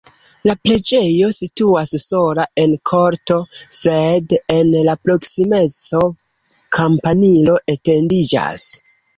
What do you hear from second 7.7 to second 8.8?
etendiĝas.